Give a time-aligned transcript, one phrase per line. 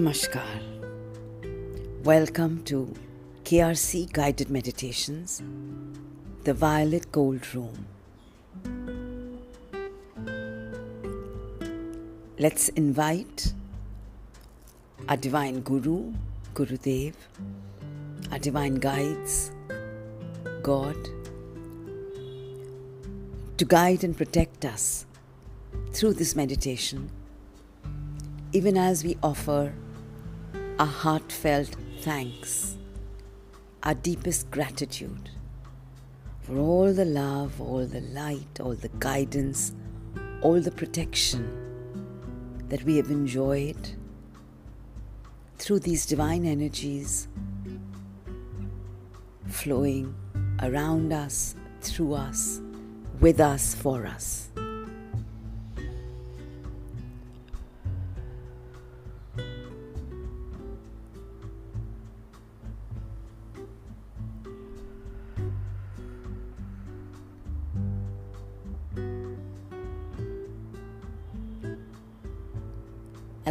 [0.00, 0.60] Namaskar.
[2.04, 2.94] Welcome to
[3.44, 5.42] KRC Guided Meditations,
[6.44, 7.84] the Violet Gold Room.
[12.38, 13.52] Let's invite
[15.06, 16.14] our Divine Guru,
[16.54, 17.12] Gurudev,
[18.32, 19.52] our Divine Guides,
[20.62, 20.96] God,
[23.58, 25.04] to guide and protect us
[25.92, 27.10] through this meditation
[28.52, 29.72] even as we offer
[30.80, 32.78] a heartfelt thanks,
[33.82, 35.28] our deepest gratitude
[36.40, 39.74] for all the love, all the light, all the guidance,
[40.40, 41.44] all the protection
[42.70, 43.90] that we have enjoyed
[45.58, 47.28] through these divine energies
[49.48, 50.14] flowing
[50.62, 52.62] around us, through us,
[53.20, 54.49] with us, for us.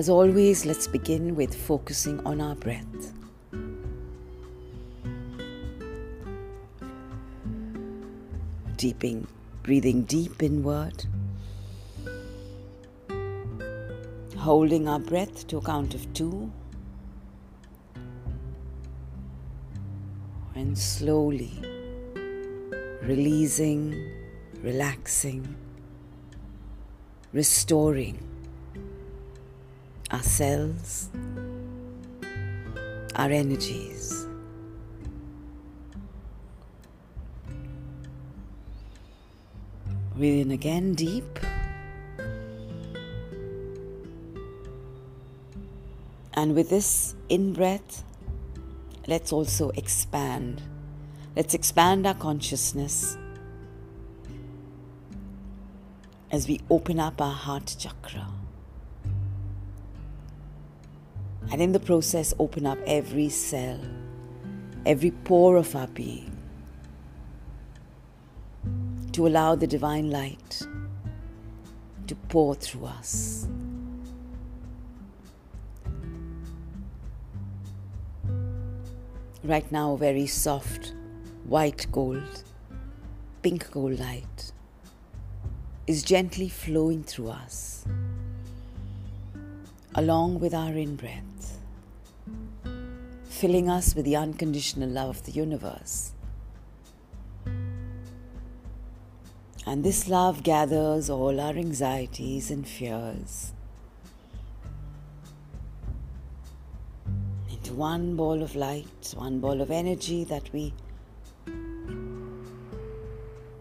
[0.09, 3.13] As always, let's begin with focusing on our breath.
[8.75, 9.27] Deeping,
[9.61, 11.05] breathing deep inward.
[14.35, 16.51] Holding our breath to a count of two.
[20.55, 21.53] And slowly
[23.03, 23.93] releasing,
[24.63, 25.55] relaxing,
[27.31, 28.28] restoring
[30.11, 31.09] ourselves,
[33.15, 34.25] our energies.
[40.15, 41.39] Breathe in again deep.
[46.33, 48.03] And with this in breath,
[49.07, 50.61] let's also expand.
[51.35, 53.17] Let's expand our consciousness
[56.31, 58.38] as we open up our heart chakra.
[61.51, 63.79] And in the process open up every cell,
[64.85, 66.35] every pore of our being
[69.11, 70.67] to allow the divine light
[72.07, 73.47] to pour through us.
[79.43, 80.93] Right now, very soft
[81.45, 82.43] white gold,
[83.41, 84.51] pink gold light
[85.87, 87.83] is gently flowing through us
[89.95, 91.38] along with our in breath
[93.39, 96.11] filling us with the unconditional love of the universe.
[99.65, 103.53] And this love gathers all our anxieties and fears
[107.49, 110.73] into one ball of light, one ball of energy that we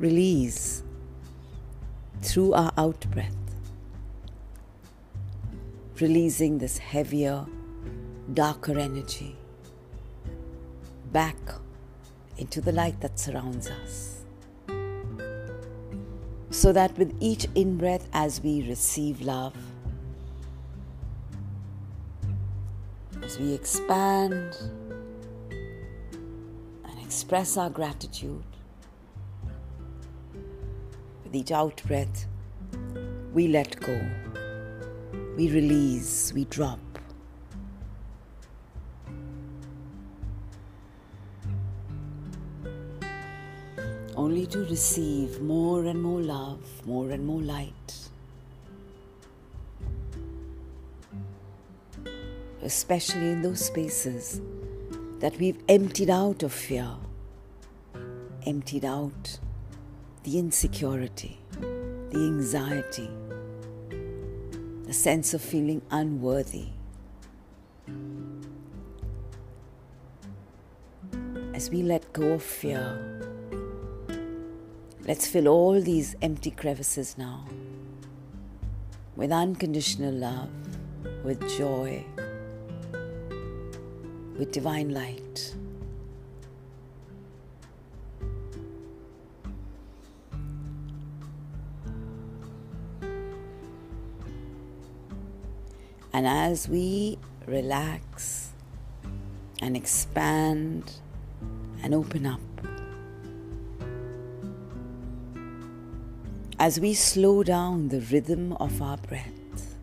[0.01, 0.83] release
[2.23, 3.55] through our out breath,
[6.01, 7.47] releasing this heavier,
[8.35, 9.37] darker energy
[11.13, 11.37] back
[12.37, 14.25] into the light that surrounds us.
[16.51, 19.55] So that with each in breath, as we receive love,
[23.23, 24.57] as we expand
[25.51, 28.45] and express our gratitude,
[31.25, 32.27] with each out breath,
[33.35, 34.01] we let go,
[35.37, 36.81] we release, we drop.
[44.29, 47.95] Only to receive more and more love, more and more light.
[52.63, 54.43] Especially in those spaces
[55.21, 56.91] that we've emptied out of fear,
[58.45, 59.39] emptied out
[60.25, 61.39] the insecurity,
[62.11, 63.09] the anxiety,
[64.85, 66.67] the sense of feeling unworthy.
[71.55, 73.38] As we let go of fear,
[75.09, 77.47] Let's fill all these empty crevices now
[79.17, 80.51] with unconditional love,
[81.25, 82.05] with joy,
[84.39, 85.55] with divine light.
[96.13, 98.51] And as we relax
[99.63, 100.93] and expand
[101.83, 102.41] and open up,
[106.61, 109.77] as we slow down the rhythm of our breath.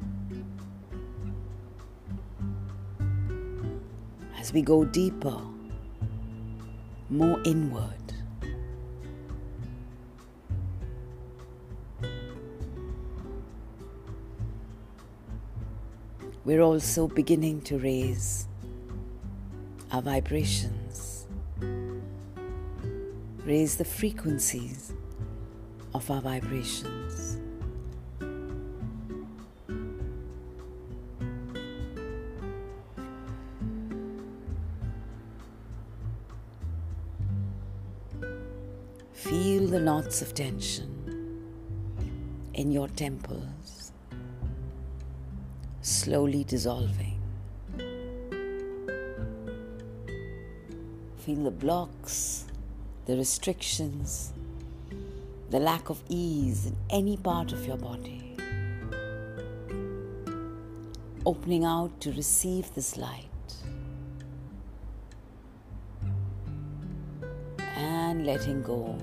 [4.38, 5.40] As we go deeper,
[7.10, 7.92] more inward.
[16.44, 18.48] We're also beginning to raise
[19.92, 21.26] our vibrations,
[23.46, 24.94] raise the frequencies
[25.96, 27.38] of our vibrations.
[39.14, 40.92] Feel the knots of tension
[42.54, 43.94] in your temples
[45.82, 47.22] slowly dissolving.
[51.20, 52.46] Feel the blocks,
[53.06, 54.34] the restrictions,
[55.50, 58.36] the lack of ease in any part of your body.
[61.26, 63.30] Opening out to receive this light.
[67.78, 68.98] And letting go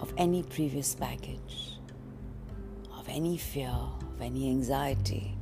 [0.00, 1.78] of any previous baggage,
[2.96, 5.36] of any fear, of any anxiety.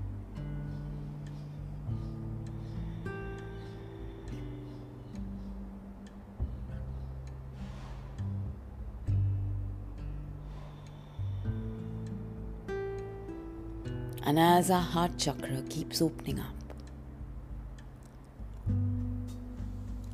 [14.32, 16.54] And as our heart chakra keeps opening up,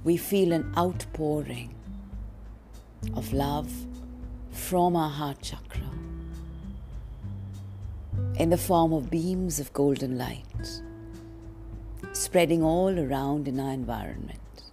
[0.02, 1.72] we feel an outpouring
[3.14, 3.70] of love
[4.50, 5.88] from our heart chakra
[8.34, 10.82] in the form of beams of golden light
[12.10, 14.64] spreading all around in our environment.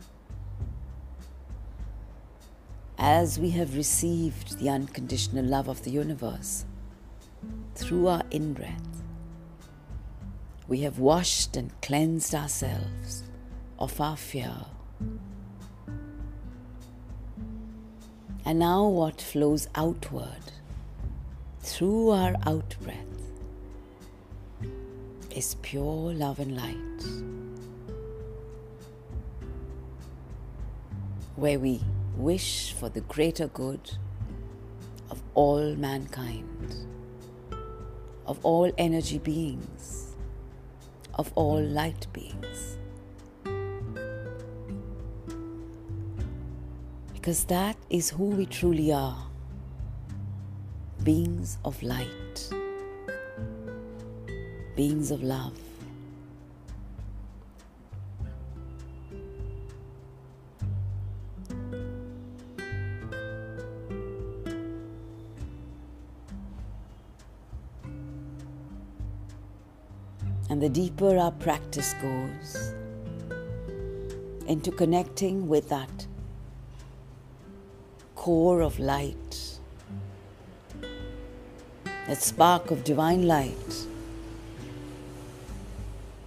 [2.97, 6.65] As we have received the unconditional love of the universe
[7.75, 8.94] through our in breath,
[10.67, 13.23] we have washed and cleansed ourselves
[13.77, 14.55] of our fear.
[18.43, 20.51] And now, what flows outward
[21.59, 22.97] through our out breath
[25.35, 26.75] is pure love and light,
[31.35, 31.81] where we
[32.17, 33.97] wish for the greater good
[35.11, 36.75] of all mankind,
[38.25, 40.04] of all energy beings
[41.15, 42.77] of all light beings.
[47.13, 49.27] Because that is who we truly are
[51.03, 52.49] beings of light,
[54.75, 55.64] beings of love.
[70.49, 72.73] And the deeper our practice goes
[74.47, 76.07] into connecting with that
[78.15, 79.59] core of light,
[82.07, 83.87] that spark of divine light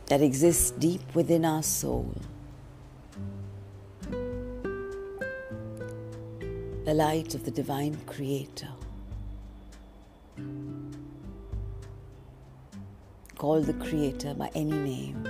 [0.06, 2.14] that exists deep within our soul.
[6.84, 8.70] The light of the divine creator.
[13.38, 15.22] Call the Creator by any name.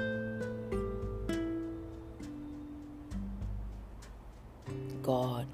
[5.02, 5.46] God,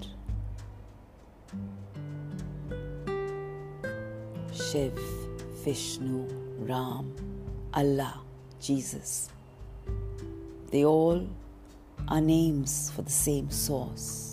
[4.53, 4.97] Shiv,
[5.65, 6.29] Vishnu,
[6.61, 7.13] Ram,
[7.75, 8.21] Allah,
[8.61, 9.31] Jesus.
[10.71, 11.27] They all
[12.07, 14.24] are names for the same source.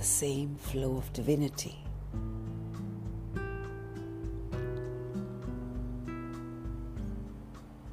[0.00, 1.76] The same flow of divinity.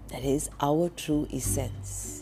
[0.07, 2.16] That is our true essence.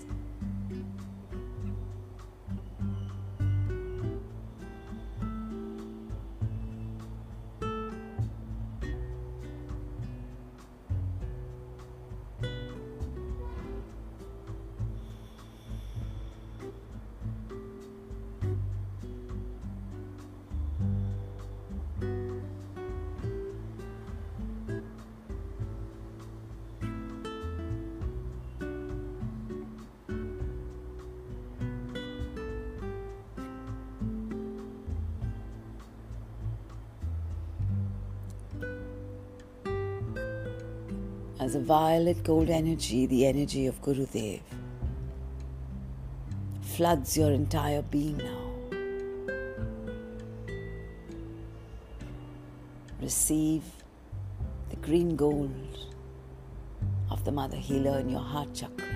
[41.46, 44.42] As a violet gold energy, the energy of Gurudev,
[46.62, 48.48] floods your entire being now.
[53.00, 53.62] Receive
[54.72, 55.94] the green gold
[57.12, 58.88] of the Mother Healer in your heart chakra.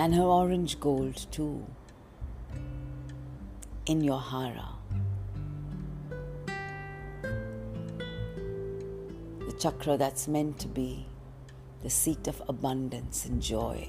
[0.00, 1.64] And her orange gold too
[3.86, 4.73] in your hara.
[9.64, 11.06] Chakra that's meant to be
[11.82, 13.88] the seat of abundance and joy.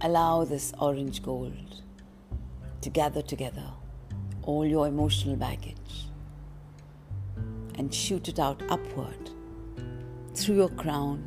[0.00, 1.82] Allow this orange gold
[2.82, 3.68] to gather together
[4.44, 6.06] all your emotional baggage
[7.74, 9.30] and shoot it out upward
[10.36, 11.18] through your crown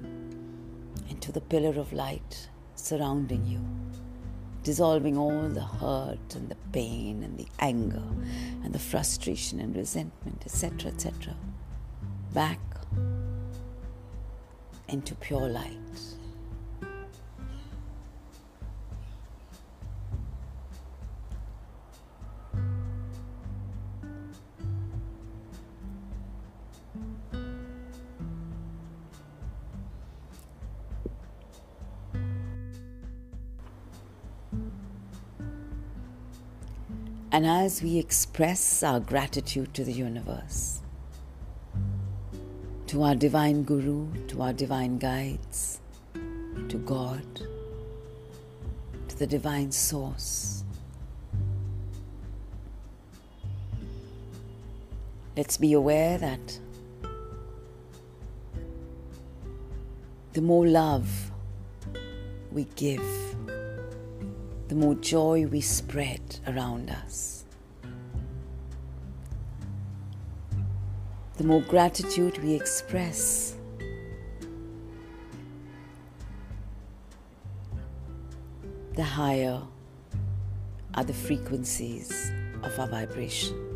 [1.10, 3.60] into the pillar of light surrounding you,
[4.68, 8.04] dissolving all the hurt and the pain and the anger
[8.66, 11.34] and the frustration and resentment, etc., etc.,
[12.34, 12.60] back
[14.90, 15.87] into pure light.
[37.38, 40.82] And as we express our gratitude to the universe,
[42.88, 45.80] to our divine guru, to our divine guides,
[46.16, 47.22] to God,
[49.08, 50.64] to the divine source,
[55.36, 56.60] let's be aware that
[60.34, 61.30] the more love
[62.52, 63.06] we give,
[64.68, 67.46] the more joy we spread around us.
[71.38, 73.56] The more gratitude we express,
[78.96, 79.62] the higher
[80.96, 82.32] are the frequencies
[82.64, 83.67] of our vibration.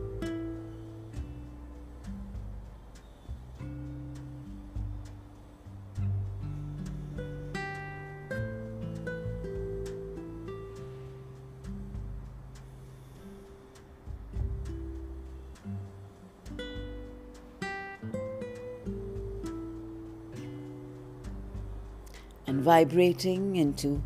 [22.71, 24.01] Vibrating into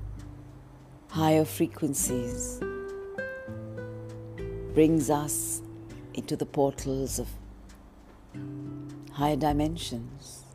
[1.10, 2.60] higher frequencies
[4.74, 5.62] brings us
[6.16, 7.28] into the portals of
[9.12, 10.46] higher dimensions,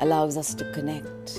[0.00, 1.38] allows us to connect.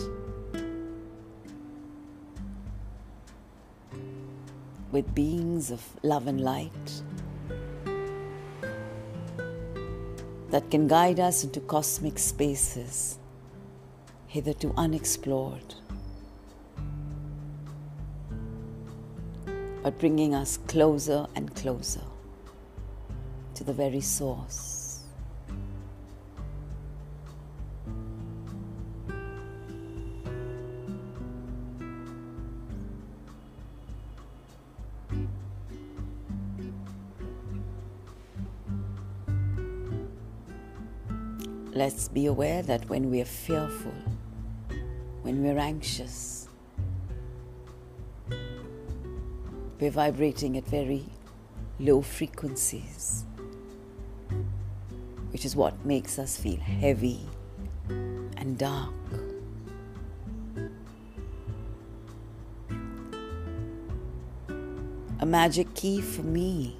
[4.94, 6.90] With beings of love and light
[10.52, 13.20] that can guide us into cosmic spaces
[14.34, 15.76] hitherto unexplored,
[19.84, 22.02] but bringing us closer and closer
[23.54, 25.04] to the very source.
[41.76, 43.94] Let's be aware that when we are fearful,
[45.24, 46.48] when we're anxious.
[49.80, 51.06] We're vibrating at very
[51.80, 53.26] low frequencies,
[55.32, 57.22] which is what makes us feel heavy
[57.90, 58.94] and dark.
[65.20, 66.76] A magic key for me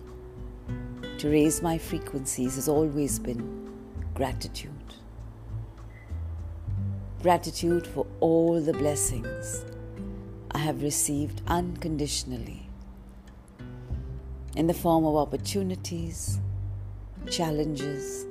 [1.18, 3.72] to raise my frequencies has always been
[4.14, 4.73] gratitude
[7.24, 9.64] gratitude for all the blessings
[10.52, 12.68] I have received unconditionally
[14.58, 16.42] in the form of opportunities,
[17.32, 18.26] challenges,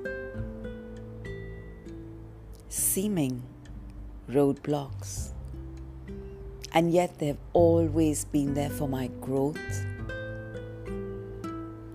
[2.68, 3.42] seeming
[4.28, 5.30] roadblocks,
[6.74, 9.86] and yet they have always been there for my growth,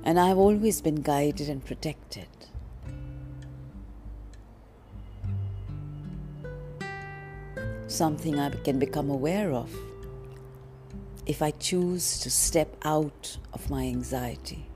[0.04, 2.27] and I have always been guided and protected.
[7.98, 9.75] Something I can become aware of
[11.25, 14.68] if I choose to step out of my anxiety.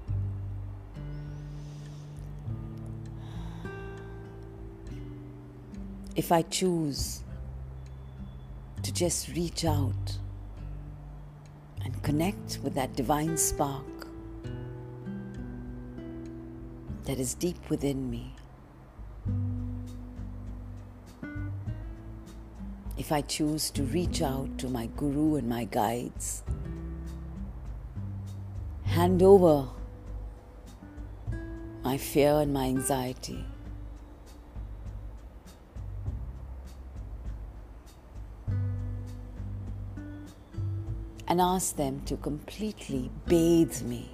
[6.15, 7.21] If I choose
[8.81, 10.17] to just reach out
[11.85, 13.85] and connect with that divine spark
[17.05, 18.33] that is deep within me.
[23.11, 26.43] I choose to reach out to my guru and my guides,
[28.83, 29.67] hand over
[31.83, 33.45] my fear and my anxiety.
[41.27, 44.09] And ask them to completely bathe me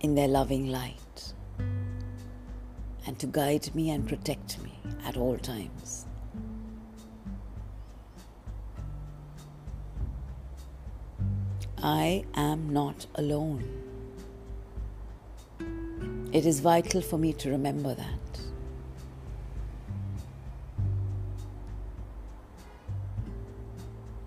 [0.00, 1.32] in their loving light
[3.06, 4.72] and to guide me and protect me
[5.04, 6.06] at all times.
[11.82, 13.64] I am not alone.
[16.32, 18.40] It is vital for me to remember that.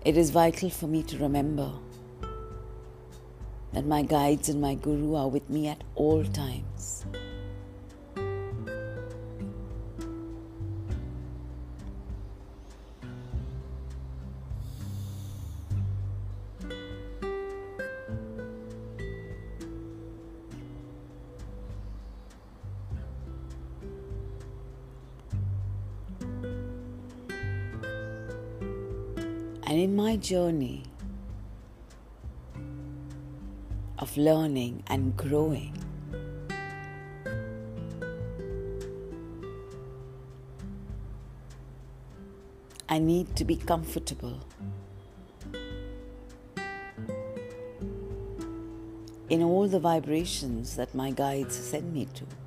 [0.04, 1.72] It is vital for me to remember
[3.72, 7.06] that my guides and my guru are with me at all times.
[29.68, 30.84] And in my journey
[33.98, 35.76] of learning and growing,
[42.88, 44.38] I need to be comfortable
[49.28, 52.45] in all the vibrations that my guides send me to.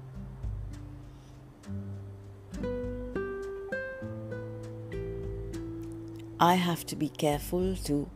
[6.41, 8.09] I have to be careful to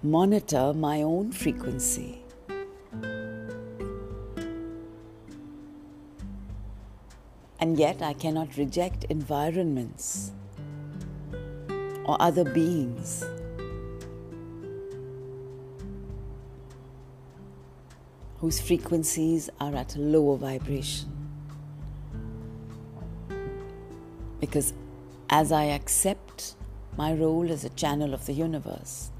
[0.00, 2.22] monitor my own frequency.
[7.58, 10.30] And yet, I cannot reject environments
[12.04, 13.24] or other beings.
[18.38, 21.10] Whose frequencies are at a lower vibration.
[24.38, 24.72] Because
[25.30, 26.54] as I accept
[26.96, 29.10] my role as a channel of the universe.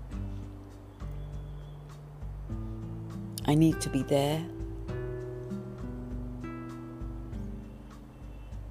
[3.44, 4.44] I need to be there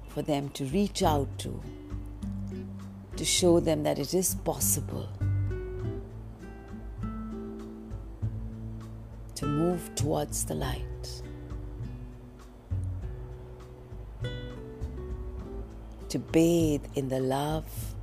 [0.08, 1.62] for them to reach out to,
[3.16, 5.08] to show them that it is possible
[9.34, 11.15] to move towards the light.
[16.08, 17.94] To bathe in the love,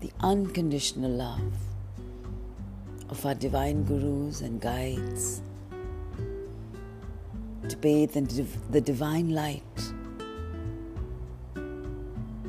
[0.00, 1.52] the unconditional love
[3.10, 5.42] of our divine gurus and guides,
[7.68, 8.26] to bathe in
[8.70, 9.62] the divine light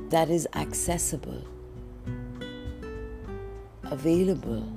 [0.09, 1.43] that is accessible,
[3.83, 4.67] available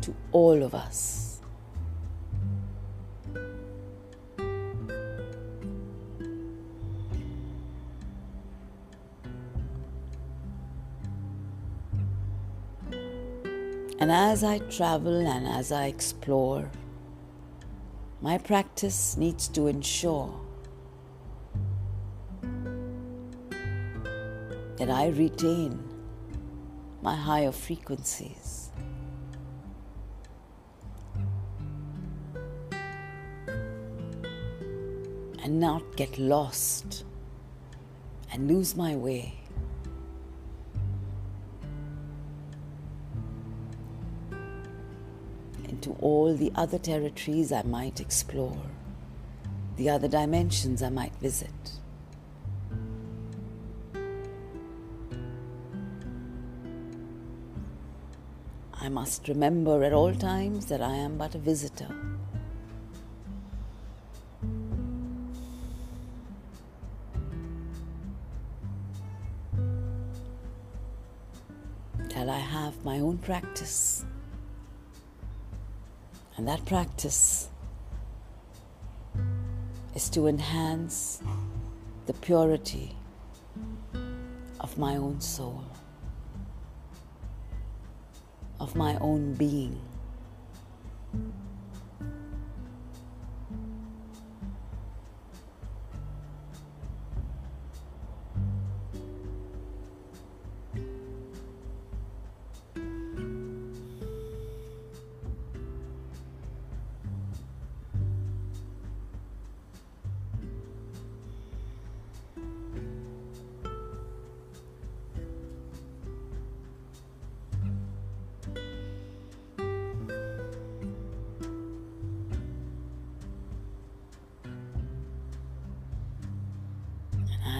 [0.00, 1.27] to all of us.
[14.08, 16.70] And as I travel and as I explore,
[18.22, 20.34] my practice needs to ensure
[24.78, 25.86] that I retain
[27.02, 28.70] my higher frequencies.
[35.42, 37.04] And not get lost
[38.32, 39.37] and lose my way.
[46.00, 48.62] All the other territories I might explore,
[49.76, 51.50] the other dimensions I might visit.
[58.80, 61.88] I must remember at all times that I am but a visitor.
[72.14, 74.04] That I have my own practice.
[76.38, 77.48] And that practice
[79.96, 81.20] is to enhance
[82.06, 82.94] the purity
[84.60, 85.64] of my own soul,
[88.60, 89.80] of my own being.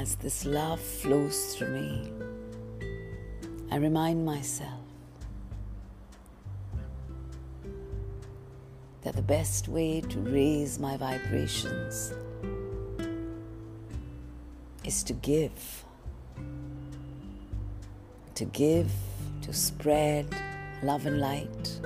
[0.08, 2.10] As this love flows through me,
[3.70, 4.80] I remind myself
[9.02, 12.14] that the best way to raise my vibrations
[14.82, 15.84] is to give.
[18.36, 18.90] To give,
[19.42, 20.34] to spread
[20.82, 21.80] love and light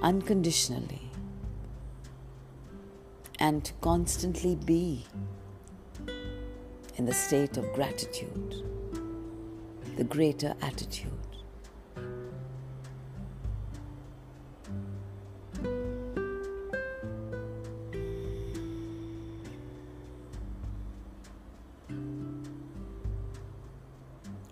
[0.00, 1.10] unconditionally,
[3.38, 5.04] and to constantly be
[7.00, 8.62] in the state of gratitude,
[9.96, 11.10] the greater attitude.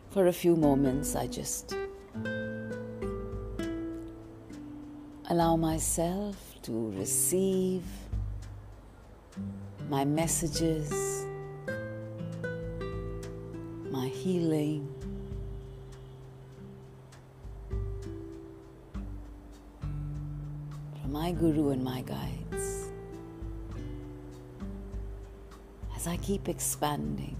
[0.08, 1.74] For a few moments, I just
[5.28, 7.84] allow myself to receive
[9.90, 11.17] my messages,
[14.18, 14.88] healing.
[21.00, 22.90] From my Guru and my guides.
[25.94, 27.36] As I keep expanding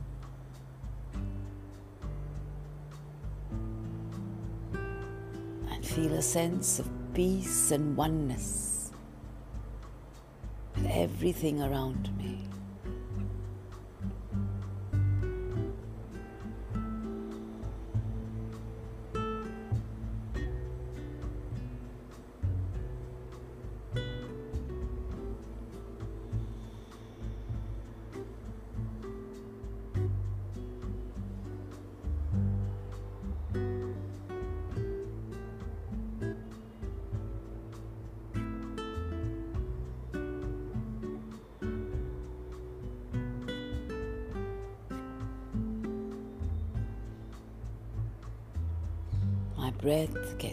[5.70, 8.92] and feel a sense of peace and oneness
[10.76, 12.38] with everything around me.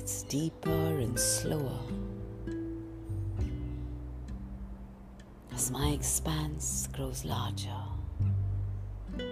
[0.06, 1.80] Deeper and slower
[5.52, 7.82] as my expanse grows larger.
[9.18, 9.26] And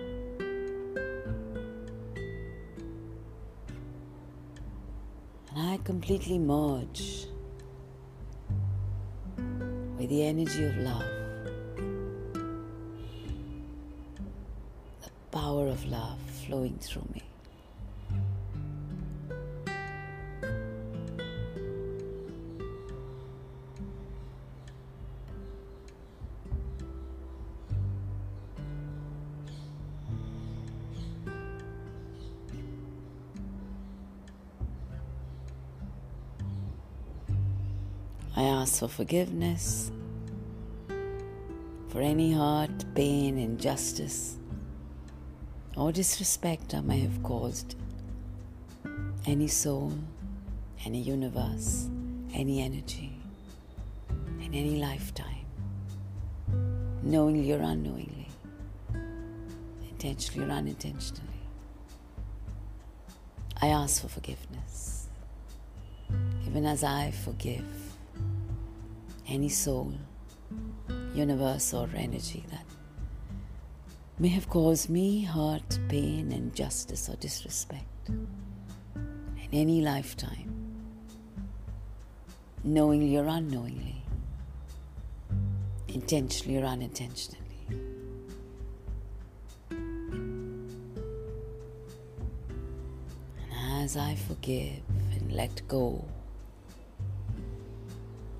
[5.55, 7.27] I completely merge
[9.99, 11.05] with the energy of love,
[15.03, 17.21] the power of love flowing through me.
[38.83, 39.93] For forgiveness
[41.87, 44.35] for any hurt, pain, injustice,
[45.77, 47.77] or disrespect I may have caused
[49.25, 49.93] any soul,
[50.83, 51.87] any universe,
[52.33, 53.15] any energy,
[54.41, 55.45] in any lifetime,
[57.03, 58.27] knowingly or unknowingly,
[59.91, 61.39] intentionally or unintentionally.
[63.61, 65.07] I ask for forgiveness,
[66.45, 67.82] even as I forgive
[69.27, 69.93] any soul,
[71.13, 72.65] universe, or energy that
[74.19, 80.53] may have caused me hurt, pain, injustice, or disrespect in any lifetime,
[82.63, 84.03] knowingly or unknowingly,
[85.87, 87.39] intentionally or unintentionally.
[93.51, 94.81] And as I forgive
[95.11, 96.05] and let go,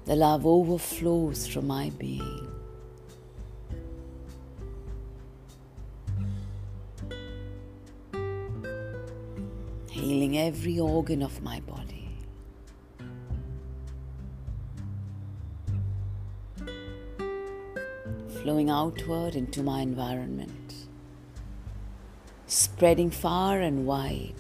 [0.05, 2.47] the love overflows from my being.
[9.89, 12.09] Healing every organ of my body.
[18.41, 20.73] Flowing outward into my environment.
[22.47, 24.33] Spreading far and wide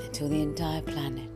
[0.00, 1.35] into the entire planet.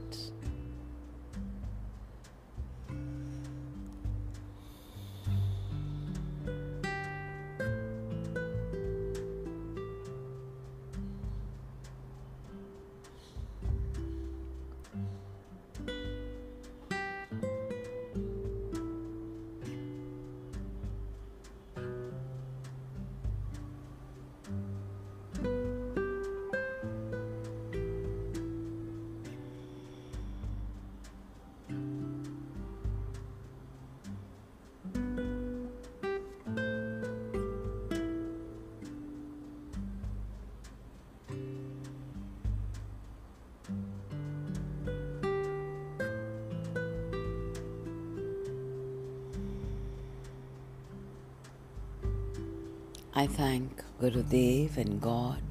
[53.21, 55.43] I thank Gurudev and God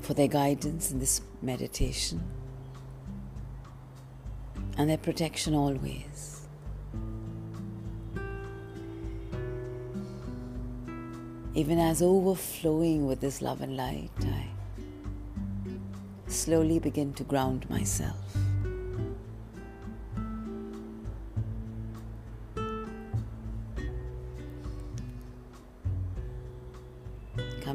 [0.00, 2.20] for their guidance in this meditation
[4.76, 6.48] and their protection always.
[11.54, 14.46] Even as overflowing with this love and light, I
[16.26, 18.39] slowly begin to ground myself.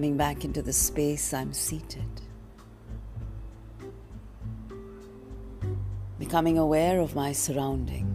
[0.06, 2.22] Coming back into the space I'm seated.
[6.20, 8.15] Becoming aware of my surroundings.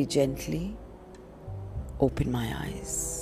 [0.00, 0.76] Very gently
[2.00, 3.19] open my eyes.